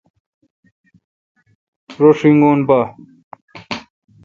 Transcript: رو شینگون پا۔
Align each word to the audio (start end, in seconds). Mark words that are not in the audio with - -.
رو 1.99 2.09
شینگون 2.19 2.59
پا۔ 2.67 2.79